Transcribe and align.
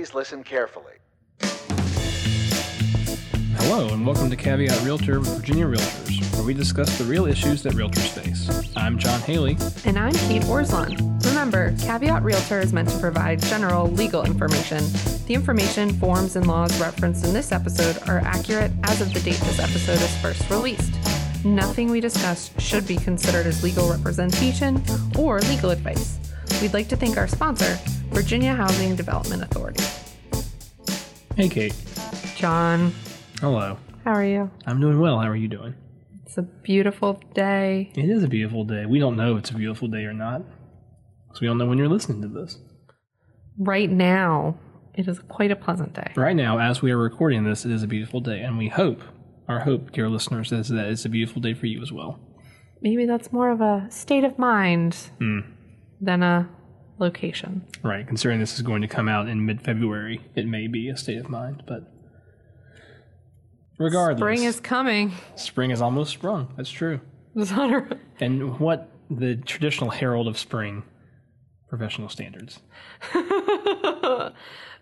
Please 0.00 0.14
listen 0.14 0.42
carefully. 0.42 0.94
Hello, 3.58 3.92
and 3.92 4.06
welcome 4.06 4.30
to 4.30 4.36
Caveat 4.36 4.82
Realtor 4.82 5.20
with 5.20 5.28
Virginia 5.36 5.66
Realtors, 5.66 6.34
where 6.36 6.42
we 6.42 6.54
discuss 6.54 6.96
the 6.96 7.04
real 7.04 7.26
issues 7.26 7.62
that 7.64 7.74
realtors 7.74 8.08
face. 8.08 8.74
I'm 8.76 8.96
John 8.98 9.20
Haley. 9.20 9.58
And 9.84 9.98
I'm 9.98 10.14
Kate 10.14 10.40
Orslan. 10.44 11.22
Remember, 11.26 11.76
Caveat 11.82 12.22
Realtor 12.22 12.60
is 12.60 12.72
meant 12.72 12.88
to 12.88 12.98
provide 12.98 13.42
general 13.42 13.88
legal 13.88 14.24
information. 14.24 14.82
The 15.26 15.34
information, 15.34 15.90
forms, 15.90 16.34
and 16.34 16.46
laws 16.46 16.80
referenced 16.80 17.26
in 17.26 17.34
this 17.34 17.52
episode 17.52 17.98
are 18.08 18.20
accurate 18.20 18.72
as 18.84 19.02
of 19.02 19.12
the 19.12 19.20
date 19.20 19.36
this 19.40 19.58
episode 19.58 20.00
is 20.00 20.16
first 20.22 20.48
released. 20.48 20.94
Nothing 21.44 21.90
we 21.90 22.00
discuss 22.00 22.50
should 22.56 22.86
be 22.86 22.96
considered 22.96 23.44
as 23.44 23.62
legal 23.62 23.90
representation 23.90 24.82
or 25.18 25.40
legal 25.40 25.68
advice. 25.68 26.18
We'd 26.62 26.72
like 26.72 26.88
to 26.88 26.96
thank 26.96 27.18
our 27.18 27.28
sponsor, 27.28 27.78
Virginia 28.20 28.54
Housing 28.54 28.94
Development 28.96 29.42
Authority. 29.42 29.82
Hey, 31.36 31.48
Kate. 31.48 31.74
John, 32.36 32.92
Hello. 33.40 33.78
how 34.04 34.12
are 34.12 34.22
you? 34.22 34.50
I'm 34.66 34.78
doing 34.78 35.00
well. 35.00 35.18
How 35.18 35.26
are 35.26 35.34
you 35.34 35.48
doing? 35.48 35.74
It's 36.26 36.36
a 36.36 36.42
beautiful 36.42 37.18
day. 37.32 37.90
It 37.94 38.10
is 38.10 38.22
a 38.22 38.28
beautiful 38.28 38.64
day. 38.64 38.84
We 38.84 38.98
don't 38.98 39.16
know 39.16 39.32
if 39.32 39.38
it's 39.38 39.50
a 39.52 39.54
beautiful 39.54 39.88
day 39.88 40.04
or 40.04 40.12
not. 40.12 40.42
Because 41.26 41.40
we 41.40 41.46
don't 41.46 41.56
know 41.56 41.64
when 41.64 41.78
you're 41.78 41.88
listening 41.88 42.20
to 42.20 42.28
this. 42.28 42.58
Right 43.56 43.90
now, 43.90 44.58
it 44.92 45.08
is 45.08 45.18
quite 45.20 45.50
a 45.50 45.56
pleasant 45.56 45.94
day. 45.94 46.12
Right 46.14 46.36
now, 46.36 46.58
as 46.58 46.82
we 46.82 46.90
are 46.90 46.98
recording 46.98 47.44
this, 47.44 47.64
it 47.64 47.70
is 47.70 47.82
a 47.82 47.86
beautiful 47.86 48.20
day, 48.20 48.40
and 48.40 48.58
we 48.58 48.68
hope, 48.68 49.00
our 49.48 49.60
hope, 49.60 49.92
dear 49.92 50.10
listeners, 50.10 50.52
is 50.52 50.68
that 50.68 50.88
it's 50.88 51.06
a 51.06 51.08
beautiful 51.08 51.40
day 51.40 51.54
for 51.54 51.64
you 51.64 51.80
as 51.80 51.90
well. 51.90 52.20
Maybe 52.82 53.06
that's 53.06 53.32
more 53.32 53.50
of 53.50 53.62
a 53.62 53.86
state 53.88 54.24
of 54.24 54.38
mind 54.38 54.94
hmm. 55.18 55.40
than 56.02 56.22
a 56.22 56.50
location. 57.00 57.64
Right, 57.82 58.06
considering 58.06 58.38
this 58.38 58.54
is 58.54 58.62
going 58.62 58.82
to 58.82 58.88
come 58.88 59.08
out 59.08 59.28
in 59.28 59.44
mid 59.44 59.60
February, 59.62 60.20
it 60.36 60.46
may 60.46 60.66
be 60.68 60.88
a 60.88 60.96
state 60.96 61.18
of 61.18 61.28
mind, 61.28 61.64
but 61.66 61.90
regardless. 63.78 64.20
Spring 64.20 64.44
is 64.44 64.60
coming. 64.60 65.12
Spring 65.36 65.70
is 65.72 65.80
almost 65.82 66.12
sprung. 66.12 66.52
That's 66.56 66.70
true. 66.70 67.00
It's 67.34 67.52
on 67.52 67.72
our- 67.72 67.88
And 68.20 68.58
what 68.60 68.88
the 69.10 69.36
traditional 69.36 69.90
herald 69.90 70.28
of 70.28 70.38
spring, 70.38 70.84
professional 71.68 72.08
standards. 72.08 72.60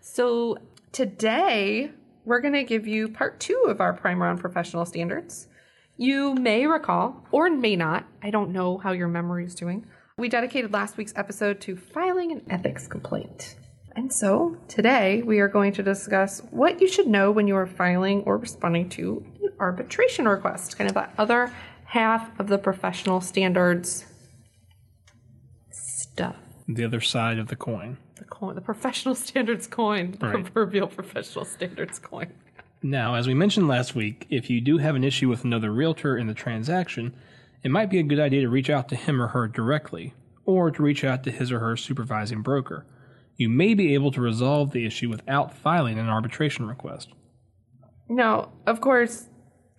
So 0.00 0.56
today 0.92 1.91
we're 2.25 2.41
going 2.41 2.55
to 2.55 2.64
give 2.64 2.86
you 2.86 3.08
part 3.08 3.41
two 3.41 3.66
of 3.69 3.80
our 3.80 3.92
primer 3.92 4.27
on 4.27 4.38
professional 4.38 4.84
standards. 4.84 5.48
You 5.97 6.34
may 6.34 6.66
recall, 6.66 7.27
or 7.32 7.50
may 7.50 7.75
not, 7.77 8.06
I 8.22 8.30
don't 8.30 8.53
know 8.53 8.78
how 8.78 8.92
your 8.92 9.08
memory 9.08 9.44
is 9.44 9.55
doing. 9.55 9.86
We 10.19 10.28
dedicated 10.28 10.72
last 10.72 10.97
week's 10.97 11.12
episode 11.14 11.61
to 11.61 11.77
filing 11.77 12.33
an 12.33 12.42
ethics 12.50 12.88
complaint. 12.88 13.55
And 13.94 14.12
so 14.12 14.56
today 14.66 15.22
we 15.22 15.38
are 15.38 15.47
going 15.47 15.72
to 15.75 15.83
discuss 15.83 16.41
what 16.50 16.80
you 16.80 16.88
should 16.88 17.06
know 17.06 17.30
when 17.30 17.47
you 17.47 17.55
are 17.55 17.66
filing 17.69 18.22
or 18.25 18.36
responding 18.36 18.88
to 18.91 19.25
an 19.42 19.52
arbitration 19.60 20.27
request, 20.28 20.77
kind 20.77 20.91
of 20.91 20.94
that 20.94 21.14
other 21.19 21.52
half 21.84 22.38
of 22.41 22.48
the 22.48 22.58
professional 22.58 23.20
standards 23.20 24.06
stuff. 25.70 26.34
The 26.66 26.84
other 26.84 27.00
side 27.00 27.38
of 27.38 27.47
the 27.47 27.56
coin. 27.56 27.97
The 28.16 28.25
coin, 28.25 28.56
the 28.56 28.60
professional 28.60 29.14
standards 29.27 29.69
coin, 29.69 30.16
the 30.19 30.27
Right. 30.27 30.32
proverbial 30.44 30.88
professional 30.88 31.44
standards 31.44 32.00
coin. 32.00 32.32
Now, 32.82 33.14
as 33.14 33.28
we 33.28 33.34
mentioned 33.34 33.69
last 33.69 33.94
week, 33.94 34.27
if 34.30 34.50
you 34.50 34.60
do 34.60 34.78
have 34.78 34.97
an 34.97 35.05
issue 35.05 35.28
with 35.28 35.44
another 35.44 35.72
realtor 35.72 36.16
in 36.16 36.27
the 36.27 36.34
transaction, 36.34 37.14
it 37.62 37.70
might 37.70 37.90
be 37.90 37.98
a 37.98 38.04
good 38.04 38.20
idea 38.20 38.42
to 38.42 38.48
reach 38.48 38.70
out 38.70 38.88
to 38.88 38.96
him 38.96 39.20
or 39.20 39.28
her 39.28 39.48
directly, 39.48 40.14
or 40.44 40.70
to 40.70 40.82
reach 40.82 41.04
out 41.04 41.24
to 41.24 41.30
his 41.30 41.50
or 41.52 41.58
her 41.58 41.76
supervising 41.76 42.42
broker. 42.42 42.86
You 43.36 43.48
may 43.48 43.74
be 43.74 43.94
able 43.94 44.10
to 44.12 44.20
resolve 44.20 44.72
the 44.72 44.86
issue 44.86 45.08
without 45.08 45.54
filing 45.54 45.98
an 45.98 46.08
arbitration 46.08 46.66
request. 46.66 47.10
Now, 48.08 48.52
of 48.66 48.80
course, 48.80 49.28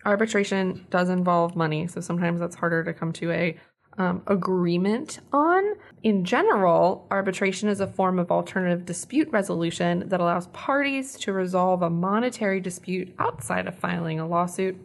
arbitration 0.05 0.85
does 0.89 1.09
involve 1.09 1.55
money, 1.55 1.88
so 1.88 2.00
sometimes 2.00 2.39
that's 2.39 2.55
harder 2.55 2.83
to 2.83 2.94
come 2.94 3.11
to 3.13 3.31
a 3.31 3.59
um, 3.97 4.22
agreement 4.28 5.19
on. 5.34 5.63
In 6.03 6.23
general, 6.23 7.07
arbitration 7.12 7.68
is 7.68 7.81
a 7.81 7.88
form 7.88 8.18
of 8.19 8.31
alternative 8.31 8.85
dispute 8.85 9.29
resolution 9.31 10.07
that 10.07 10.22
allows 10.22 10.47
parties 10.47 11.18
to 11.19 11.34
resolve 11.34 11.81
a 11.81 11.89
monetary 11.89 12.62
dispute 12.62 13.13
outside 13.19 13.68
of 13.68 13.75
filing 13.75 14.19
a 14.19 14.28
lawsuit. 14.28 14.78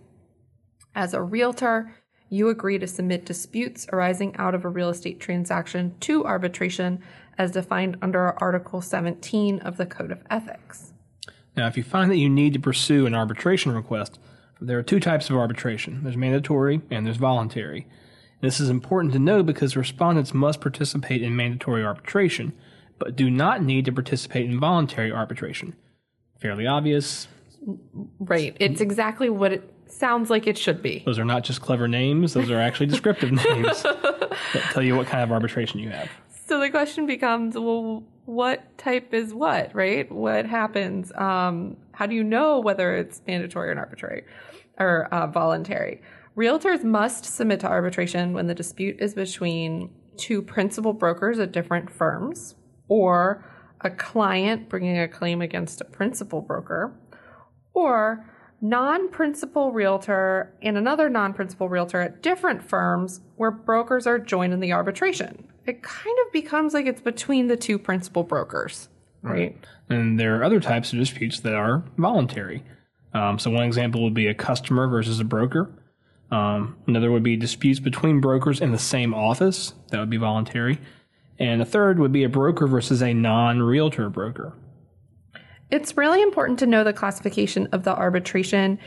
As 0.96 1.14
a 1.14 1.22
realtor, 1.22 1.94
you 2.34 2.48
agree 2.48 2.78
to 2.78 2.86
submit 2.86 3.24
disputes 3.24 3.86
arising 3.92 4.34
out 4.36 4.54
of 4.54 4.64
a 4.64 4.68
real 4.68 4.88
estate 4.88 5.20
transaction 5.20 5.94
to 6.00 6.24
arbitration 6.24 7.00
as 7.38 7.52
defined 7.52 7.96
under 8.02 8.32
Article 8.42 8.80
17 8.80 9.60
of 9.60 9.76
the 9.76 9.86
Code 9.86 10.10
of 10.10 10.22
Ethics. 10.30 10.92
Now, 11.56 11.68
if 11.68 11.76
you 11.76 11.84
find 11.84 12.10
that 12.10 12.16
you 12.16 12.28
need 12.28 12.52
to 12.54 12.58
pursue 12.58 13.06
an 13.06 13.14
arbitration 13.14 13.72
request, 13.72 14.18
there 14.60 14.78
are 14.78 14.82
two 14.82 15.00
types 15.00 15.30
of 15.30 15.36
arbitration 15.36 16.02
there's 16.02 16.16
mandatory 16.16 16.80
and 16.90 17.06
there's 17.06 17.16
voluntary. 17.16 17.86
This 18.40 18.60
is 18.60 18.68
important 18.68 19.12
to 19.14 19.18
know 19.18 19.42
because 19.42 19.76
respondents 19.76 20.34
must 20.34 20.60
participate 20.60 21.22
in 21.22 21.36
mandatory 21.36 21.84
arbitration, 21.84 22.52
but 22.98 23.16
do 23.16 23.30
not 23.30 23.62
need 23.62 23.84
to 23.84 23.92
participate 23.92 24.46
in 24.46 24.58
voluntary 24.58 25.12
arbitration. 25.12 25.76
Fairly 26.40 26.66
obvious. 26.66 27.28
Right. 28.18 28.56
It's 28.60 28.80
exactly 28.80 29.30
what 29.30 29.52
it 29.52 29.73
sounds 29.86 30.30
like 30.30 30.46
it 30.46 30.58
should 30.58 30.82
be. 30.82 31.02
Those 31.06 31.18
are 31.18 31.24
not 31.24 31.44
just 31.44 31.60
clever 31.60 31.88
names, 31.88 32.34
those 32.34 32.50
are 32.50 32.60
actually 32.60 32.86
descriptive 32.86 33.32
names 33.32 33.82
that 33.82 34.62
tell 34.72 34.82
you 34.82 34.96
what 34.96 35.06
kind 35.06 35.22
of 35.22 35.32
arbitration 35.32 35.80
you 35.80 35.90
have. 35.90 36.10
So 36.46 36.60
the 36.60 36.70
question 36.70 37.06
becomes, 37.06 37.54
well, 37.54 38.04
what 38.26 38.76
type 38.78 39.14
is 39.14 39.32
what, 39.32 39.74
right? 39.74 40.10
What 40.10 40.46
happens? 40.46 41.12
Um, 41.12 41.76
how 41.92 42.06
do 42.06 42.14
you 42.14 42.24
know 42.24 42.60
whether 42.60 42.96
it's 42.96 43.22
mandatory 43.26 43.70
or 43.70 43.78
arbitrary 43.78 44.24
or 44.78 45.06
uh, 45.06 45.26
voluntary? 45.26 46.02
Realtors 46.36 46.82
must 46.82 47.24
submit 47.24 47.60
to 47.60 47.68
arbitration 47.68 48.32
when 48.32 48.46
the 48.46 48.54
dispute 48.54 48.96
is 49.00 49.14
between 49.14 49.90
two 50.16 50.42
principal 50.42 50.92
brokers 50.92 51.38
at 51.38 51.52
different 51.52 51.90
firms 51.90 52.56
or 52.88 53.44
a 53.80 53.90
client 53.90 54.68
bringing 54.68 54.98
a 54.98 55.08
claim 55.08 55.40
against 55.40 55.80
a 55.80 55.84
principal 55.84 56.40
broker 56.40 56.94
or 57.74 58.24
non-principal 58.64 59.72
realtor 59.72 60.50
and 60.62 60.78
another 60.78 61.10
non-principal 61.10 61.68
realtor 61.68 62.00
at 62.00 62.22
different 62.22 62.62
firms 62.62 63.20
where 63.36 63.50
brokers 63.50 64.06
are 64.06 64.18
joined 64.18 64.54
in 64.54 64.60
the 64.60 64.72
arbitration. 64.72 65.46
It 65.66 65.82
kind 65.82 66.16
of 66.24 66.32
becomes 66.32 66.72
like 66.72 66.86
it's 66.86 67.02
between 67.02 67.48
the 67.48 67.58
two 67.58 67.78
principal 67.78 68.22
brokers, 68.22 68.88
right? 69.20 69.54
And 69.90 70.18
there 70.18 70.40
are 70.40 70.44
other 70.44 70.60
types 70.60 70.94
of 70.94 70.98
disputes 70.98 71.40
that 71.40 71.54
are 71.54 71.84
voluntary. 71.98 72.64
Um, 73.12 73.38
so, 73.38 73.50
one 73.50 73.64
example 73.64 74.02
would 74.02 74.14
be 74.14 74.28
a 74.28 74.34
customer 74.34 74.88
versus 74.88 75.20
a 75.20 75.24
broker. 75.24 75.70
Um, 76.30 76.76
another 76.86 77.12
would 77.12 77.22
be 77.22 77.36
disputes 77.36 77.80
between 77.80 78.22
brokers 78.22 78.62
in 78.62 78.72
the 78.72 78.78
same 78.78 79.12
office. 79.12 79.74
That 79.90 80.00
would 80.00 80.10
be 80.10 80.16
voluntary. 80.16 80.80
And 81.38 81.60
a 81.60 81.66
third 81.66 81.98
would 81.98 82.12
be 82.12 82.24
a 82.24 82.30
broker 82.30 82.66
versus 82.66 83.02
a 83.02 83.12
non 83.12 83.62
realtor 83.62 84.08
broker. 84.08 84.54
It's 85.70 85.96
really 85.96 86.22
important 86.22 86.58
to 86.60 86.66
know 86.66 86.84
the 86.84 86.92
classification 86.92 87.68
of 87.72 87.84
the 87.84 87.94
arbitration 87.94 88.78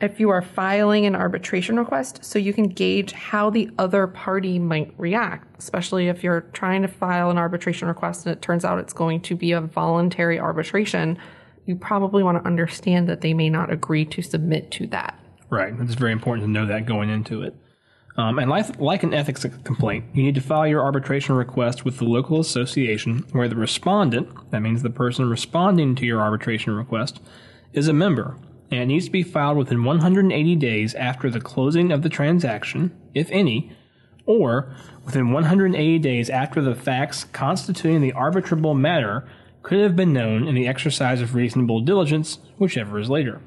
if 0.00 0.20
you 0.20 0.28
are 0.28 0.42
filing 0.42 1.06
an 1.06 1.16
arbitration 1.16 1.78
request 1.78 2.22
so 2.22 2.38
you 2.38 2.52
can 2.52 2.68
gauge 2.68 3.12
how 3.12 3.48
the 3.48 3.70
other 3.78 4.06
party 4.06 4.58
might 4.58 4.92
react, 4.98 5.58
especially 5.58 6.08
if 6.08 6.22
you're 6.22 6.42
trying 6.52 6.82
to 6.82 6.88
file 6.88 7.30
an 7.30 7.38
arbitration 7.38 7.88
request 7.88 8.26
and 8.26 8.36
it 8.36 8.42
turns 8.42 8.64
out 8.64 8.78
it's 8.78 8.92
going 8.92 9.20
to 9.22 9.34
be 9.34 9.52
a 9.52 9.60
voluntary 9.60 10.38
arbitration. 10.38 11.18
You 11.64 11.76
probably 11.76 12.22
want 12.22 12.38
to 12.38 12.46
understand 12.46 13.08
that 13.08 13.22
they 13.22 13.32
may 13.32 13.48
not 13.48 13.72
agree 13.72 14.04
to 14.04 14.20
submit 14.20 14.70
to 14.72 14.86
that. 14.88 15.18
Right. 15.48 15.72
It's 15.80 15.94
very 15.94 16.12
important 16.12 16.46
to 16.46 16.50
know 16.50 16.66
that 16.66 16.86
going 16.86 17.08
into 17.08 17.42
it. 17.42 17.54
Um, 18.18 18.38
and 18.38 18.50
like, 18.50 18.78
like 18.80 19.02
an 19.02 19.12
ethics 19.12 19.44
complaint, 19.64 20.06
you 20.14 20.22
need 20.22 20.34
to 20.36 20.40
file 20.40 20.66
your 20.66 20.82
arbitration 20.82 21.34
request 21.34 21.84
with 21.84 21.98
the 21.98 22.04
local 22.04 22.40
association 22.40 23.26
where 23.32 23.48
the 23.48 23.56
respondent, 23.56 24.50
that 24.50 24.62
means 24.62 24.82
the 24.82 24.90
person 24.90 25.28
responding 25.28 25.94
to 25.96 26.06
your 26.06 26.22
arbitration 26.22 26.74
request, 26.74 27.20
is 27.72 27.88
a 27.88 27.92
member. 27.92 28.36
And 28.70 28.80
it 28.80 28.86
needs 28.86 29.04
to 29.04 29.10
be 29.10 29.22
filed 29.22 29.58
within 29.58 29.84
180 29.84 30.56
days 30.56 30.94
after 30.94 31.30
the 31.30 31.40
closing 31.40 31.92
of 31.92 32.02
the 32.02 32.08
transaction, 32.08 32.96
if 33.14 33.30
any, 33.30 33.70
or 34.24 34.74
within 35.04 35.30
180 35.30 35.98
days 35.98 36.30
after 36.30 36.60
the 36.60 36.74
facts 36.74 37.24
constituting 37.24 38.00
the 38.00 38.12
arbitrable 38.12 38.76
matter 38.76 39.28
could 39.62 39.78
have 39.80 39.94
been 39.94 40.12
known 40.12 40.48
in 40.48 40.54
the 40.54 40.66
exercise 40.66 41.20
of 41.20 41.34
reasonable 41.34 41.80
diligence, 41.80 42.38
whichever 42.56 42.98
is 42.98 43.10
later. 43.10 43.40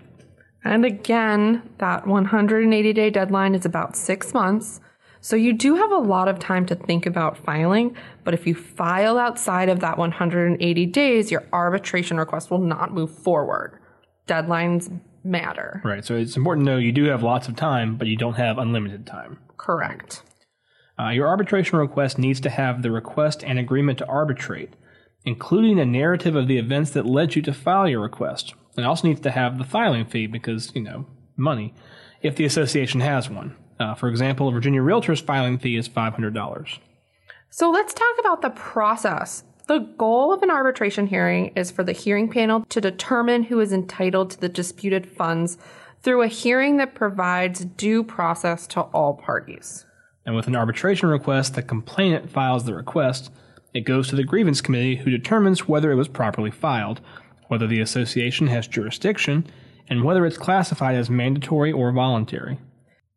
And 0.64 0.86
again, 0.86 1.64
that 1.78 2.06
180 2.08 2.94
day 2.94 3.10
deadline 3.10 3.56
is 3.56 3.66
about 3.66 3.96
six 3.96 4.34
months. 4.34 4.82
So 5.22 5.36
you 5.36 5.54
do 5.54 5.76
have 5.76 5.92
a 5.92 5.98
lot 5.98 6.28
of 6.30 6.40
time 6.40 6.66
to 6.68 6.76
think 6.76 7.06
about 7.06 7.38
filing, 7.38 7.96
but 8.24 8.34
if 8.34 8.48
you 8.48 8.56
file 8.56 9.18
outside 9.18 9.68
of 9.68 9.82
that 9.82 9.98
180 9.98 10.86
days, 10.88 11.30
your 11.32 11.44
arbitration 11.52 12.18
request 12.18 12.50
will 12.50 12.60
not 12.60 12.94
move 12.94 13.12
forward. 13.12 13.80
Deadlines 14.28 15.02
matter. 15.24 15.82
Right. 15.84 16.06
So 16.06 16.16
it's 16.16 16.38
important 16.38 16.66
to 16.66 16.72
know 16.72 16.78
you 16.78 16.94
do 16.94 17.06
have 17.06 17.22
lots 17.24 17.50
of 17.50 17.56
time, 17.58 17.98
but 17.98 18.08
you 18.08 18.16
don't 18.16 18.36
have 18.36 18.58
unlimited 18.58 19.06
time. 19.06 19.40
Correct. 19.58 20.24
Uh, 20.98 21.10
your 21.10 21.28
arbitration 21.28 21.80
request 21.80 22.18
needs 22.18 22.40
to 22.42 22.50
have 22.50 22.82
the 22.82 22.92
request 22.92 23.44
and 23.44 23.60
agreement 23.60 23.98
to 24.00 24.06
arbitrate. 24.08 24.74
including 25.26 25.80
a 25.80 25.86
narrative 25.86 26.36
of 26.36 26.48
the 26.48 26.58
events 26.58 26.92
that 26.92 27.06
led 27.06 27.36
you 27.36 27.42
to 27.42 27.54
file 27.54 27.88
your 27.90 28.00
request. 28.00 28.54
It 28.80 28.86
also 28.86 29.08
needs 29.08 29.22
to 29.22 29.32
have 29.32 29.58
the 29.58 29.64
filing 29.64 30.06
fee 30.06 30.28
because, 30.28 30.72
you 30.76 30.82
know, 30.82 31.06
money, 31.38 31.74
if 32.22 32.36
the 32.36 32.46
association 32.46 33.02
has 33.02 33.30
one. 33.30 33.56
Uh, 33.80 33.96
for 33.96 34.10
example, 34.10 34.48
a 34.48 34.52
Virginia 34.52 34.82
Realtors 34.82 35.22
filing 35.22 35.58
fee 35.58 35.78
is 35.78 35.88
$500. 35.88 36.80
So 37.50 37.72
let's 37.72 37.94
talk 37.94 38.16
about 38.20 38.42
the 38.42 38.50
process. 38.50 39.44
The 39.68 39.80
goal 39.80 40.34
of 40.34 40.42
an 40.44 40.50
arbitration 40.50 41.08
hearing 41.08 41.54
is 41.56 41.72
for 41.72 41.84
the 41.84 41.94
hearing 41.94 42.30
panel 42.30 42.66
to 42.70 42.82
determine 42.82 43.44
who 43.44 43.60
is 43.60 43.72
entitled 43.72 44.32
to 44.32 44.42
the 44.42 44.50
disputed 44.50 45.08
funds 45.08 45.58
through 46.02 46.24
a 46.24 46.28
hearing 46.28 46.78
that 46.78 46.96
provides 46.96 47.66
due 47.66 48.04
process 48.04 48.68
to 48.68 48.82
all 48.82 49.14
parties. 49.14 49.86
And 50.26 50.36
with 50.36 50.48
an 50.48 50.56
arbitration 50.56 51.10
request, 51.10 51.56
the 51.56 51.62
complainant 51.62 52.30
files 52.30 52.66
the 52.66 52.76
request. 52.76 53.32
It 53.74 53.82
goes 53.82 54.08
to 54.10 54.16
the 54.16 54.24
grievance 54.24 54.62
committee 54.62 54.98
who 54.98 55.12
determines 55.12 55.68
whether 55.68 55.92
it 55.92 55.96
was 55.96 56.08
properly 56.08 56.52
filed, 56.52 57.02
whether 57.50 57.68
the 57.68 57.82
association 57.82 58.48
has 58.48 58.68
jurisdiction, 58.68 59.46
and 59.90 60.04
whether 60.04 60.26
it's 60.26 60.38
classified 60.38 60.96
as 60.96 61.10
mandatory 61.10 61.72
or 61.72 61.92
voluntary. 61.92 62.58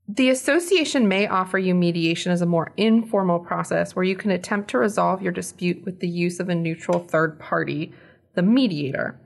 The 0.09 0.31
association 0.31 1.07
may 1.07 1.27
offer 1.27 1.59
you 1.59 1.75
mediation 1.75 2.33
as 2.33 2.43
a 2.43 2.47
more 2.47 2.73
informal 2.77 3.39
process 3.39 3.95
where 3.95 4.05
you 4.05 4.17
can 4.17 4.31
attempt 4.31 4.69
to 4.71 4.79
resolve 4.79 5.23
your 5.23 5.33
dispute 5.33 5.85
with 5.85 6.01
the 6.01 6.09
use 6.09 6.41
of 6.41 6.49
a 6.49 6.55
neutral 6.55 6.99
third 6.99 7.39
party, 7.39 7.93
the 8.35 8.43
mediator. 8.43 9.21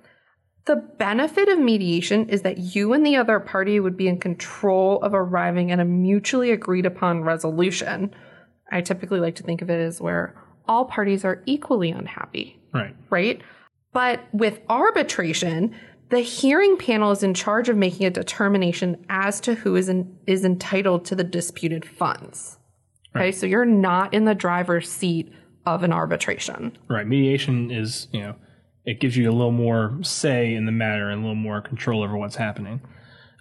The 0.67 0.77
benefit 0.99 1.49
of 1.49 1.61
mediation 1.61 2.29
is 2.29 2.43
that 2.43 2.59
you 2.59 2.93
and 2.93 3.07
the 3.07 3.17
other 3.17 3.39
party 3.39 3.79
would 3.79 3.97
be 3.97 4.09
in 4.09 4.19
control 4.19 5.01
of 5.03 5.15
arriving 5.15 5.71
at 5.71 5.81
a 5.81 5.85
mutually 5.85 6.51
agreed 6.51 6.85
upon 6.85 7.23
resolution. 7.23 8.13
I 8.73 8.81
typically 8.81 9.21
like 9.21 9.37
to 9.37 9.45
think 9.45 9.63
of 9.63 9.71
it 9.71 9.81
as 9.81 10.01
where 10.01 10.35
all 10.67 10.85
parties 10.85 11.25
are 11.25 11.43
equally 11.47 11.91
unhappy, 11.91 12.61
Right. 12.75 12.97
right? 13.11 13.41
But 13.97 14.29
with 14.31 14.61
arbitration, 14.69 15.75
the 16.11 16.21
hearing 16.21 16.77
panel 16.77 17.13
is 17.13 17.23
in 17.23 17.33
charge 17.33 17.71
of 17.71 17.79
making 17.79 18.07
a 18.07 18.11
determination 18.11 19.03
as 19.09 19.41
to 19.41 19.55
who 19.55 19.75
is 19.75 19.89
in, 19.89 20.19
is 20.27 20.45
entitled 20.45 21.07
to 21.07 21.15
the 21.15 21.25
disputed 21.25 21.87
funds. 21.87 22.59
Okay, 23.17 23.33
so 23.33 23.47
you're 23.47 23.65
not 23.65 24.13
in 24.13 24.27
the 24.27 24.35
driver's 24.35 24.87
seat 24.91 25.33
of 25.65 25.83
an 25.83 25.95
arbitration. 25.95 26.77
Right. 26.91 27.07
Mediation 27.07 27.71
is, 27.71 28.09
you 28.13 28.21
know, 28.21 28.35
it 28.85 29.01
gives 29.01 29.17
you 29.17 29.31
a 29.31 29.33
little 29.33 29.51
more 29.51 29.99
say 30.03 30.53
in 30.53 30.67
the 30.67 30.73
matter 30.73 31.09
and 31.09 31.21
a 31.21 31.23
little 31.23 31.35
more 31.35 31.63
control 31.63 32.03
over 32.03 32.19
what's 32.19 32.37
happening. 32.37 32.83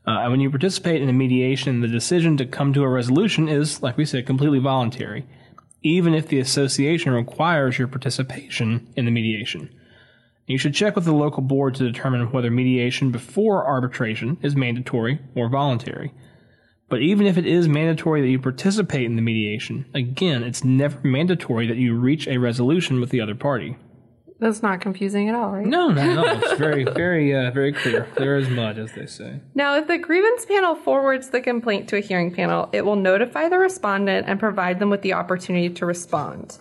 Uh, 0.08 0.20
and 0.22 0.32
when 0.32 0.40
you 0.40 0.50
participate 0.50 1.02
in 1.02 1.10
a 1.10 1.14
mediation, 1.14 1.82
the 1.82 1.90
decision 1.90 2.38
to 2.38 2.46
come 2.46 2.72
to 2.72 2.84
a 2.84 2.88
resolution 2.88 3.50
is, 3.50 3.84
like 3.84 3.98
we 3.98 4.06
said, 4.06 4.26
completely 4.26 4.60
voluntary, 4.60 5.26
even 5.82 6.14
if 6.14 6.30
the 6.30 6.40
association 6.40 7.12
requires 7.12 7.78
your 7.78 7.90
participation 7.90 8.88
in 8.96 9.04
the 9.04 9.12
mediation. 9.12 9.70
You 10.48 10.58
should 10.60 10.76
check 10.76 10.96
with 10.96 11.06
the 11.06 11.14
local 11.14 11.42
board 11.42 11.76
to 11.76 11.92
determine 11.92 12.32
whether 12.32 12.52
mediation 12.52 13.12
before 13.12 13.66
arbitration 13.66 14.38
is 14.44 14.56
mandatory 14.56 15.20
or 15.36 15.50
voluntary. 15.50 16.14
But 16.88 17.02
even 17.02 17.26
if 17.26 17.38
it 17.38 17.48
is 17.48 17.68
mandatory 17.68 18.22
that 18.22 18.28
you 18.28 18.38
participate 18.38 19.06
in 19.06 19.16
the 19.16 19.24
mediation, 19.24 19.86
again, 19.96 20.44
it's 20.44 20.64
never 20.64 21.00
mandatory 21.04 21.66
that 21.68 21.78
you 21.78 21.96
reach 21.96 22.28
a 22.28 22.38
resolution 22.38 23.00
with 23.00 23.10
the 23.10 23.22
other 23.22 23.34
party. 23.34 23.76
That's 24.40 24.62
not 24.62 24.82
confusing 24.82 25.30
at 25.30 25.36
all, 25.36 25.52
right? 25.52 25.66
No, 25.66 25.90
not 25.90 26.10
at 26.10 26.18
all. 26.18 26.44
It's 26.44 26.52
very, 26.60 26.84
very, 26.84 27.34
uh, 27.34 27.50
very 27.52 27.72
clear. 27.74 28.04
Clear 28.16 28.36
as 28.36 28.50
mud, 28.50 28.78
as 28.78 28.92
they 28.92 29.06
say. 29.06 29.40
Now, 29.56 29.78
if 29.78 29.88
the 29.88 29.98
grievance 29.98 30.46
panel 30.46 30.76
forwards 30.76 31.30
the 31.30 31.42
complaint 31.42 31.88
to 31.90 31.98
a 31.98 32.02
hearing 32.02 32.32
panel, 32.32 32.70
it 32.74 32.86
will 32.86 32.98
notify 32.98 33.48
the 33.48 33.58
respondent 33.58 34.28
and 34.28 34.40
provide 34.40 34.80
them 34.80 34.90
with 34.90 35.02
the 35.02 35.14
opportunity 35.14 35.70
to 35.70 35.86
respond. 35.86 36.60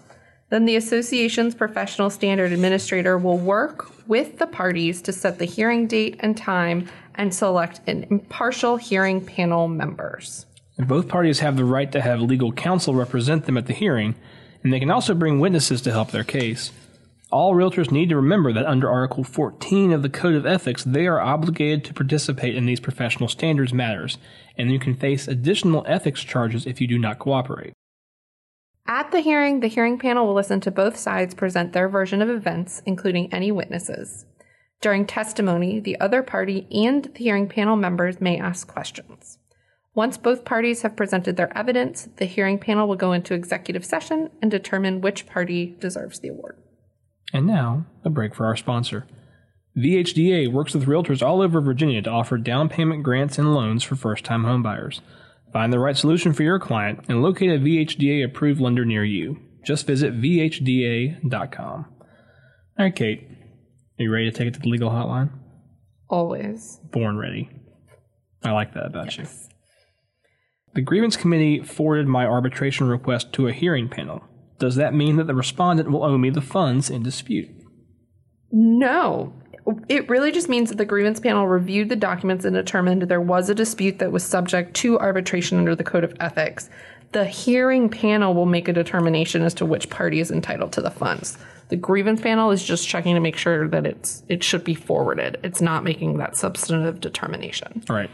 Then 0.54 0.66
the 0.66 0.76
association's 0.76 1.52
professional 1.52 2.10
standard 2.10 2.52
administrator 2.52 3.18
will 3.18 3.38
work 3.38 3.90
with 4.06 4.38
the 4.38 4.46
parties 4.46 5.02
to 5.02 5.12
set 5.12 5.40
the 5.40 5.46
hearing 5.46 5.88
date 5.88 6.14
and 6.20 6.36
time 6.36 6.88
and 7.16 7.34
select 7.34 7.80
an 7.88 8.06
impartial 8.08 8.76
hearing 8.76 9.20
panel 9.20 9.66
members. 9.66 10.46
And 10.78 10.86
both 10.86 11.08
parties 11.08 11.40
have 11.40 11.56
the 11.56 11.64
right 11.64 11.90
to 11.90 12.00
have 12.00 12.20
legal 12.20 12.52
counsel 12.52 12.94
represent 12.94 13.46
them 13.46 13.58
at 13.58 13.66
the 13.66 13.72
hearing, 13.72 14.14
and 14.62 14.72
they 14.72 14.78
can 14.78 14.92
also 14.92 15.12
bring 15.12 15.40
witnesses 15.40 15.82
to 15.82 15.90
help 15.90 16.12
their 16.12 16.22
case. 16.22 16.70
All 17.32 17.56
realtors 17.56 17.90
need 17.90 18.10
to 18.10 18.16
remember 18.16 18.52
that 18.52 18.64
under 18.64 18.88
Article 18.88 19.24
14 19.24 19.92
of 19.92 20.02
the 20.02 20.08
Code 20.08 20.36
of 20.36 20.46
Ethics, 20.46 20.84
they 20.84 21.08
are 21.08 21.20
obligated 21.20 21.82
to 21.86 21.94
participate 21.94 22.54
in 22.54 22.64
these 22.64 22.78
professional 22.78 23.28
standards 23.28 23.74
matters, 23.74 24.18
and 24.56 24.70
you 24.70 24.78
can 24.78 24.94
face 24.94 25.26
additional 25.26 25.84
ethics 25.88 26.22
charges 26.22 26.64
if 26.64 26.80
you 26.80 26.86
do 26.86 26.96
not 26.96 27.18
cooperate. 27.18 27.72
At 28.86 29.12
the 29.12 29.20
hearing, 29.20 29.60
the 29.60 29.68
hearing 29.68 29.98
panel 29.98 30.26
will 30.26 30.34
listen 30.34 30.60
to 30.60 30.70
both 30.70 30.96
sides 30.96 31.34
present 31.34 31.72
their 31.72 31.88
version 31.88 32.20
of 32.20 32.28
events, 32.28 32.82
including 32.84 33.32
any 33.32 33.50
witnesses. 33.50 34.26
During 34.82 35.06
testimony, 35.06 35.80
the 35.80 35.98
other 36.00 36.22
party 36.22 36.66
and 36.70 37.04
the 37.04 37.24
hearing 37.24 37.48
panel 37.48 37.76
members 37.76 38.20
may 38.20 38.38
ask 38.38 38.68
questions. 38.68 39.38
Once 39.94 40.18
both 40.18 40.44
parties 40.44 40.82
have 40.82 40.96
presented 40.96 41.36
their 41.36 41.56
evidence, 41.56 42.08
the 42.16 42.26
hearing 42.26 42.58
panel 42.58 42.86
will 42.86 42.96
go 42.96 43.12
into 43.12 43.32
executive 43.32 43.86
session 43.86 44.28
and 44.42 44.50
determine 44.50 45.00
which 45.00 45.26
party 45.26 45.76
deserves 45.80 46.20
the 46.20 46.28
award. 46.28 46.58
And 47.32 47.46
now, 47.46 47.86
a 48.04 48.10
break 48.10 48.34
for 48.34 48.44
our 48.44 48.56
sponsor. 48.56 49.06
VHDA 49.76 50.52
works 50.52 50.74
with 50.74 50.86
realtors 50.86 51.26
all 51.26 51.40
over 51.40 51.60
Virginia 51.60 52.02
to 52.02 52.10
offer 52.10 52.36
down 52.36 52.68
payment 52.68 53.02
grants 53.02 53.38
and 53.38 53.54
loans 53.54 53.82
for 53.82 53.96
first 53.96 54.24
time 54.24 54.44
homebuyers. 54.44 55.00
Find 55.54 55.72
the 55.72 55.78
right 55.78 55.96
solution 55.96 56.32
for 56.32 56.42
your 56.42 56.58
client 56.58 57.04
and 57.08 57.22
locate 57.22 57.48
a 57.48 57.62
VHDA 57.62 58.24
approved 58.24 58.60
lender 58.60 58.84
near 58.84 59.04
you. 59.04 59.38
Just 59.64 59.86
visit 59.86 60.20
VHDA.com. 60.20 61.86
All 62.76 62.84
right, 62.84 62.94
Kate. 62.94 63.22
Are 63.22 64.02
you 64.02 64.12
ready 64.12 64.28
to 64.28 64.36
take 64.36 64.48
it 64.48 64.54
to 64.54 64.60
the 64.60 64.68
legal 64.68 64.90
hotline? 64.90 65.30
Always. 66.10 66.80
Born 66.90 67.16
ready. 67.16 67.48
I 68.42 68.50
like 68.50 68.74
that 68.74 68.86
about 68.86 69.16
you. 69.16 69.26
The 70.74 70.82
grievance 70.82 71.16
committee 71.16 71.62
forwarded 71.62 72.08
my 72.08 72.26
arbitration 72.26 72.88
request 72.88 73.32
to 73.34 73.46
a 73.46 73.52
hearing 73.52 73.88
panel. 73.88 74.24
Does 74.58 74.74
that 74.74 74.92
mean 74.92 75.16
that 75.18 75.28
the 75.28 75.36
respondent 75.36 75.88
will 75.88 76.02
owe 76.02 76.18
me 76.18 76.30
the 76.30 76.40
funds 76.40 76.90
in 76.90 77.04
dispute? 77.04 77.48
No. 78.50 79.32
It 79.88 80.08
really 80.08 80.30
just 80.30 80.48
means 80.48 80.68
that 80.68 80.76
the 80.76 80.84
grievance 80.84 81.20
panel 81.20 81.46
reviewed 81.46 81.88
the 81.88 81.96
documents 81.96 82.44
and 82.44 82.54
determined 82.54 83.02
there 83.02 83.20
was 83.20 83.48
a 83.48 83.54
dispute 83.54 83.98
that 83.98 84.12
was 84.12 84.22
subject 84.22 84.74
to 84.76 84.98
arbitration 84.98 85.58
under 85.58 85.74
the 85.74 85.84
Code 85.84 86.04
of 86.04 86.14
Ethics. 86.20 86.68
The 87.12 87.24
hearing 87.24 87.88
panel 87.88 88.34
will 88.34 88.44
make 88.44 88.68
a 88.68 88.72
determination 88.72 89.42
as 89.42 89.54
to 89.54 89.66
which 89.66 89.88
party 89.88 90.20
is 90.20 90.30
entitled 90.30 90.72
to 90.72 90.82
the 90.82 90.90
funds. 90.90 91.38
The 91.68 91.76
grievance 91.76 92.20
panel 92.20 92.50
is 92.50 92.62
just 92.62 92.86
checking 92.86 93.14
to 93.14 93.20
make 93.20 93.36
sure 93.36 93.68
that 93.68 93.86
it's 93.86 94.22
it 94.28 94.44
should 94.44 94.64
be 94.64 94.74
forwarded. 94.74 95.38
It's 95.42 95.60
not 95.60 95.84
making 95.84 96.18
that 96.18 96.36
substantive 96.36 97.00
determination. 97.00 97.82
All 97.88 97.96
right. 97.96 98.10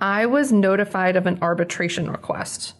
I 0.00 0.26
was 0.26 0.52
notified 0.52 1.16
of 1.16 1.26
an 1.26 1.38
arbitration 1.42 2.10
request. 2.10 2.74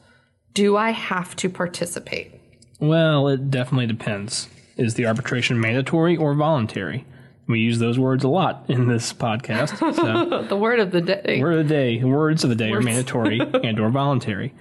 Do 0.52 0.76
I 0.76 0.90
have 0.90 1.34
to 1.36 1.48
participate? 1.48 2.40
Well, 2.78 3.26
it 3.28 3.50
definitely 3.50 3.86
depends. 3.86 4.48
Is 4.76 4.94
the 4.94 5.06
arbitration 5.06 5.58
mandatory 5.58 6.16
or 6.16 6.34
voluntary? 6.34 7.06
We 7.48 7.60
use 7.60 7.78
those 7.78 7.98
words 7.98 8.24
a 8.24 8.28
lot 8.28 8.64
in 8.68 8.88
this 8.88 9.12
podcast. 9.12 9.78
So, 9.94 10.42
The 10.48 10.56
word 10.56 10.80
of 10.80 10.90
the 10.90 11.00
day. 11.00 11.40
word 11.40 11.58
of 11.58 11.68
the 11.68 11.74
day, 11.74 12.02
words 12.02 12.42
of 12.42 12.50
the 12.50 12.56
day 12.56 12.72
are 12.72 12.80
mandatory 12.80 13.40
and 13.64 13.78
or 13.78 13.90
voluntary. 13.90 14.54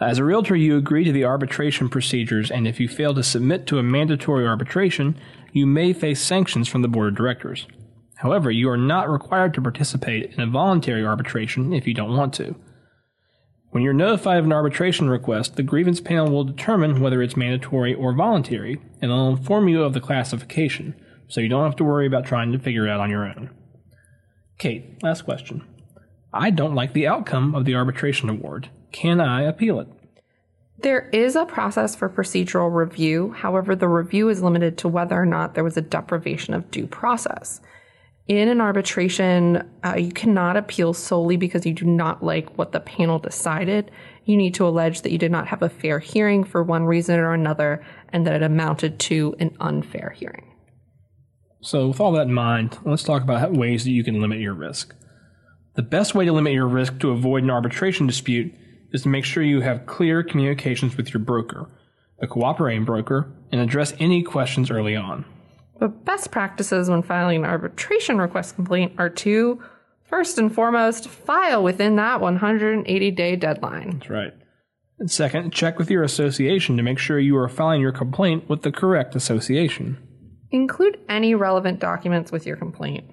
As 0.00 0.18
a 0.18 0.24
realtor, 0.24 0.56
you 0.56 0.76
agree 0.76 1.04
to 1.04 1.12
the 1.12 1.24
arbitration 1.24 1.88
procedures, 1.88 2.50
and 2.50 2.66
if 2.68 2.80
you 2.80 2.88
fail 2.88 3.14
to 3.14 3.22
submit 3.22 3.66
to 3.66 3.78
a 3.78 3.82
mandatory 3.82 4.46
arbitration, 4.46 5.16
you 5.52 5.66
may 5.66 5.92
face 5.92 6.20
sanctions 6.20 6.68
from 6.68 6.82
the 6.82 6.88
board 6.88 7.08
of 7.08 7.14
directors. 7.14 7.66
However, 8.16 8.50
you 8.50 8.68
are 8.68 8.76
not 8.76 9.08
required 9.08 9.54
to 9.54 9.62
participate 9.62 10.32
in 10.34 10.40
a 10.40 10.46
voluntary 10.46 11.04
arbitration 11.06 11.72
if 11.72 11.86
you 11.86 11.94
don't 11.94 12.16
want 12.16 12.34
to. 12.34 12.56
When 13.70 13.82
you're 13.82 13.92
notified 13.92 14.38
of 14.38 14.44
an 14.46 14.52
arbitration 14.52 15.08
request, 15.08 15.56
the 15.56 15.62
grievance 15.62 16.00
panel 16.00 16.30
will 16.30 16.44
determine 16.44 17.00
whether 17.00 17.22
it's 17.22 17.36
mandatory 17.36 17.94
or 17.94 18.14
voluntary, 18.14 18.80
and 19.00 19.10
they'll 19.10 19.28
inform 19.28 19.68
you 19.68 19.82
of 19.82 19.92
the 19.92 20.00
classification, 20.00 20.94
so 21.28 21.40
you 21.40 21.48
don't 21.48 21.64
have 21.64 21.76
to 21.76 21.84
worry 21.84 22.06
about 22.06 22.26
trying 22.26 22.52
to 22.52 22.58
figure 22.58 22.86
it 22.86 22.90
out 22.90 23.00
on 23.00 23.10
your 23.10 23.26
own. 23.26 23.50
Kate, 24.58 25.02
last 25.02 25.22
question. 25.22 25.64
I 26.32 26.50
don't 26.50 26.74
like 26.74 26.92
the 26.92 27.06
outcome 27.06 27.54
of 27.54 27.64
the 27.64 27.74
arbitration 27.74 28.28
award. 28.28 28.70
Can 28.92 29.20
I 29.20 29.42
appeal 29.42 29.80
it? 29.80 29.88
There 30.78 31.08
is 31.10 31.36
a 31.36 31.46
process 31.46 31.94
for 31.96 32.08
procedural 32.08 32.72
review. 32.74 33.32
However, 33.32 33.74
the 33.74 33.88
review 33.88 34.28
is 34.28 34.42
limited 34.42 34.76
to 34.78 34.88
whether 34.88 35.20
or 35.20 35.26
not 35.26 35.54
there 35.54 35.64
was 35.64 35.76
a 35.76 35.82
deprivation 35.82 36.52
of 36.52 36.70
due 36.70 36.86
process. 36.86 37.60
In 38.28 38.48
an 38.48 38.60
arbitration, 38.60 39.68
uh, 39.84 39.94
you 39.96 40.10
cannot 40.10 40.56
appeal 40.56 40.92
solely 40.92 41.36
because 41.36 41.64
you 41.64 41.72
do 41.72 41.86
not 41.86 42.24
like 42.24 42.58
what 42.58 42.72
the 42.72 42.80
panel 42.80 43.18
decided. 43.18 43.90
You 44.24 44.36
need 44.36 44.54
to 44.54 44.66
allege 44.66 45.02
that 45.02 45.12
you 45.12 45.18
did 45.18 45.30
not 45.30 45.46
have 45.46 45.62
a 45.62 45.68
fair 45.68 45.98
hearing 45.98 46.42
for 46.44 46.62
one 46.62 46.84
reason 46.84 47.20
or 47.20 47.32
another 47.32 47.84
and 48.10 48.26
that 48.26 48.34
it 48.34 48.42
amounted 48.42 48.98
to 49.00 49.36
an 49.38 49.56
unfair 49.60 50.10
hearing. 50.10 50.52
So, 51.66 51.88
with 51.88 51.98
all 51.98 52.12
that 52.12 52.28
in 52.28 52.32
mind, 52.32 52.78
let's 52.84 53.02
talk 53.02 53.22
about 53.22 53.52
ways 53.52 53.82
that 53.82 53.90
you 53.90 54.04
can 54.04 54.20
limit 54.20 54.38
your 54.38 54.54
risk. 54.54 54.94
The 55.74 55.82
best 55.82 56.14
way 56.14 56.24
to 56.24 56.32
limit 56.32 56.52
your 56.52 56.68
risk 56.68 57.00
to 57.00 57.10
avoid 57.10 57.42
an 57.42 57.50
arbitration 57.50 58.06
dispute 58.06 58.54
is 58.92 59.02
to 59.02 59.08
make 59.08 59.24
sure 59.24 59.42
you 59.42 59.62
have 59.62 59.84
clear 59.84 60.22
communications 60.22 60.96
with 60.96 61.12
your 61.12 61.20
broker. 61.20 61.68
a 62.20 62.26
cooperating 62.28 62.84
broker, 62.84 63.30
and 63.50 63.60
address 63.60 63.92
any 63.98 64.22
questions 64.22 64.70
early 64.70 64.94
on. 64.94 65.24
The 65.80 65.88
best 65.88 66.30
practices 66.30 66.88
when 66.88 67.02
filing 67.02 67.44
an 67.44 67.50
arbitration 67.50 68.16
request 68.18 68.54
complaint 68.54 68.92
are 68.96 69.10
to, 69.10 69.60
first 70.04 70.38
and 70.38 70.54
foremost, 70.54 71.08
file 71.08 71.62
within 71.64 71.96
that 71.96 72.20
180 72.20 73.10
day 73.10 73.36
deadline. 73.36 73.98
That's 73.98 74.08
right. 74.08 74.32
And 75.00 75.10
second, 75.10 75.52
check 75.52 75.78
with 75.78 75.90
your 75.90 76.04
association 76.04 76.76
to 76.76 76.82
make 76.84 77.00
sure 77.00 77.18
you 77.18 77.36
are 77.36 77.48
filing 77.48 77.80
your 77.80 77.92
complaint 77.92 78.48
with 78.48 78.62
the 78.62 78.72
correct 78.72 79.16
association. 79.16 79.98
Include 80.50 80.98
any 81.08 81.34
relevant 81.34 81.80
documents 81.80 82.30
with 82.30 82.46
your 82.46 82.56
complaint. 82.56 83.04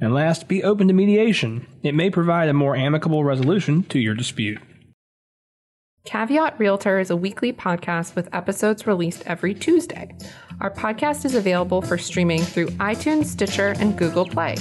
And 0.00 0.12
last, 0.12 0.46
be 0.46 0.62
open 0.62 0.88
to 0.88 0.94
mediation. 0.94 1.66
It 1.82 1.94
may 1.94 2.10
provide 2.10 2.48
a 2.48 2.54
more 2.54 2.76
amicable 2.76 3.24
resolution 3.24 3.82
to 3.84 3.98
your 3.98 4.14
dispute. 4.14 4.58
Caveat 6.04 6.58
Realtor 6.60 7.00
is 7.00 7.10
a 7.10 7.16
weekly 7.16 7.52
podcast 7.52 8.14
with 8.14 8.32
episodes 8.32 8.86
released 8.86 9.24
every 9.26 9.54
Tuesday. 9.54 10.14
Our 10.60 10.70
podcast 10.70 11.24
is 11.24 11.34
available 11.34 11.82
for 11.82 11.98
streaming 11.98 12.42
through 12.42 12.68
iTunes, 12.78 13.24
Stitcher, 13.24 13.74
and 13.80 13.98
Google 13.98 14.24
Play. 14.24 14.54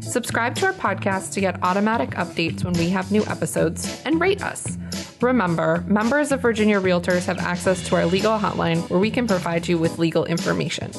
Subscribe 0.00 0.54
to 0.54 0.66
our 0.66 0.72
podcast 0.72 1.32
to 1.34 1.40
get 1.40 1.62
automatic 1.62 2.10
updates 2.10 2.64
when 2.64 2.72
we 2.74 2.88
have 2.88 3.12
new 3.12 3.24
episodes 3.26 4.00
and 4.06 4.20
rate 4.20 4.42
us. 4.42 4.78
Remember, 5.20 5.84
members 5.86 6.32
of 6.32 6.40
Virginia 6.40 6.80
Realtors 6.80 7.26
have 7.26 7.38
access 7.38 7.86
to 7.88 7.96
our 7.96 8.06
legal 8.06 8.38
hotline 8.38 8.88
where 8.88 9.00
we 9.00 9.10
can 9.10 9.26
provide 9.26 9.68
you 9.68 9.76
with 9.76 9.98
legal 9.98 10.24
information. 10.24 10.90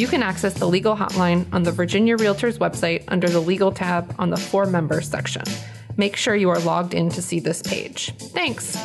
You 0.00 0.08
can 0.08 0.22
access 0.22 0.54
the 0.54 0.66
legal 0.66 0.96
hotline 0.96 1.44
on 1.52 1.62
the 1.62 1.72
Virginia 1.72 2.16
Realtors 2.16 2.56
website 2.56 3.04
under 3.08 3.28
the 3.28 3.38
Legal 3.38 3.70
tab 3.70 4.14
on 4.18 4.30
the 4.30 4.36
For 4.38 4.64
Members 4.64 5.06
section. 5.06 5.42
Make 5.98 6.16
sure 6.16 6.34
you 6.34 6.48
are 6.48 6.58
logged 6.60 6.94
in 6.94 7.10
to 7.10 7.20
see 7.20 7.38
this 7.38 7.60
page. 7.60 8.14
Thanks. 8.16 8.78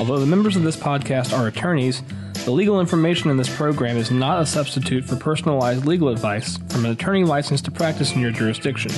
Although 0.00 0.18
the 0.18 0.26
members 0.26 0.56
of 0.56 0.64
this 0.64 0.74
podcast 0.74 1.38
are 1.38 1.46
attorneys, 1.46 2.02
the 2.44 2.50
legal 2.50 2.80
information 2.80 3.30
in 3.30 3.36
this 3.36 3.56
program 3.56 3.96
is 3.96 4.10
not 4.10 4.42
a 4.42 4.46
substitute 4.46 5.04
for 5.04 5.14
personalized 5.14 5.86
legal 5.86 6.08
advice 6.08 6.56
from 6.68 6.84
an 6.84 6.90
attorney 6.90 7.22
licensed 7.22 7.66
to 7.66 7.70
practice 7.70 8.12
in 8.12 8.20
your 8.20 8.32
jurisdiction. 8.32 8.90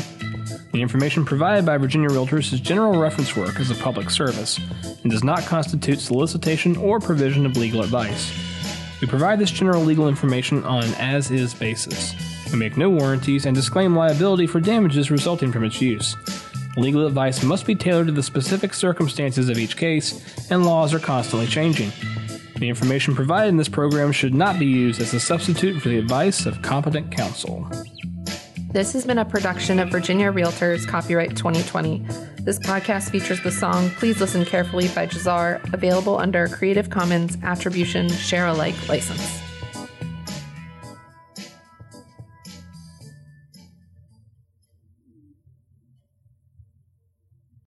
The 0.73 0.81
information 0.81 1.26
provided 1.26 1.66
by 1.66 1.76
Virginia 1.76 2.09
Realtors 2.09 2.50
is 2.50 2.61
general 2.61 2.99
reference 2.99 3.37
work 3.37 3.61
as 3.61 3.71
a 3.71 3.75
public 3.75 4.09
service 4.09 4.59
and 5.02 5.12
does 5.12 5.23
not 5.23 5.45
constitute 5.45 6.00
solicitation 6.00 6.78
or 6.78 6.99
provision 6.99 7.45
of 7.45 7.59
legal 7.59 7.83
advice. 7.83 8.55
We 9.00 9.06
provide 9.06 9.38
this 9.38 9.50
general 9.50 9.82
legal 9.82 10.08
information 10.08 10.64
on 10.64 10.84
an 10.84 10.94
as 10.94 11.30
is 11.30 11.52
basis. 11.52 12.14
We 12.50 12.58
make 12.58 12.76
no 12.76 12.88
warranties 12.88 13.44
and 13.44 13.54
disclaim 13.54 13.94
liability 13.94 14.46
for 14.46 14.60
damages 14.60 15.10
resulting 15.10 15.52
from 15.52 15.64
its 15.64 15.80
use. 15.80 16.16
Legal 16.78 17.06
advice 17.06 17.42
must 17.42 17.66
be 17.66 17.74
tailored 17.74 18.06
to 18.06 18.12
the 18.12 18.22
specific 18.22 18.72
circumstances 18.74 19.48
of 19.48 19.58
each 19.58 19.76
case, 19.76 20.50
and 20.50 20.64
laws 20.64 20.94
are 20.94 20.98
constantly 20.98 21.46
changing. 21.46 21.90
The 22.58 22.68
information 22.68 23.14
provided 23.14 23.48
in 23.48 23.56
this 23.56 23.68
program 23.68 24.12
should 24.12 24.34
not 24.34 24.58
be 24.58 24.66
used 24.66 25.00
as 25.00 25.12
a 25.12 25.20
substitute 25.20 25.80
for 25.82 25.90
the 25.90 25.98
advice 25.98 26.46
of 26.46 26.62
competent 26.62 27.10
counsel. 27.10 27.70
This 28.73 28.92
has 28.92 29.06
been 29.06 29.18
a 29.18 29.25
production 29.25 29.78
of 29.78 29.90
Virginia 29.90 30.30
Realtors, 30.32 30.87
copyright 30.87 31.37
2020. 31.37 32.04
This 32.40 32.58
podcast 32.58 33.11
features 33.11 33.40
the 33.42 33.50
song 33.50 33.90
Please 33.90 34.20
Listen 34.20 34.44
Carefully 34.44 34.88
by 34.88 35.06
Jahzzar, 35.06 35.73
available 35.73 36.18
under 36.18 36.44
a 36.44 36.49
Creative 36.49 36.90
Commons 36.90 37.38
Attribution 37.42 38.08
Share 38.08 38.46
Alike 38.46 38.88
license. 38.88 39.45